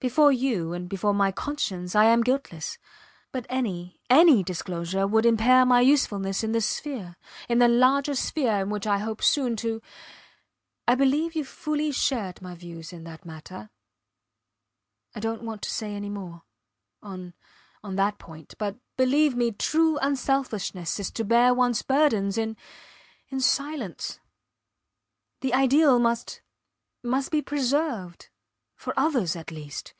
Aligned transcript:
Before 0.00 0.32
you 0.32 0.72
and 0.72 0.88
before 0.88 1.12
my 1.12 1.30
conscience 1.30 1.94
I 1.94 2.06
am 2.06 2.22
guiltless, 2.22 2.78
but 3.32 3.44
any 3.50 4.00
any 4.08 4.42
disclosure 4.42 5.06
would 5.06 5.26
impair 5.26 5.66
my 5.66 5.82
usefulness 5.82 6.42
in 6.42 6.52
the 6.52 6.62
sphere 6.62 7.16
in 7.50 7.58
the 7.58 7.68
larger 7.68 8.14
sphere 8.14 8.60
in 8.60 8.70
which 8.70 8.86
I 8.86 8.96
hope 8.96 9.22
soon 9.22 9.56
to... 9.56 9.82
I 10.88 10.94
believe 10.94 11.34
you 11.34 11.44
fully 11.44 11.92
shared 11.92 12.40
my 12.40 12.54
views 12.54 12.94
in 12.94 13.04
that 13.04 13.26
matter 13.26 13.68
I 15.14 15.20
dont 15.20 15.42
want 15.42 15.60
to 15.64 15.70
say 15.70 15.94
any 15.94 16.08
more... 16.08 16.44
on 17.02 17.34
on 17.84 17.96
that 17.96 18.16
point 18.18 18.54
but, 18.56 18.78
believe 18.96 19.36
me, 19.36 19.52
true 19.52 19.98
unselfishness 19.98 20.98
is 20.98 21.10
to 21.10 21.24
bear 21.24 21.52
ones 21.52 21.82
burdens 21.82 22.38
in 22.38 22.56
in 23.28 23.38
silence. 23.38 24.18
The 25.42 25.52
ideal 25.52 25.98
must 25.98 26.40
must 27.02 27.30
be 27.30 27.42
preserved 27.42 28.28
for 28.76 28.98
others, 28.98 29.36
at 29.36 29.50
least. 29.50 29.92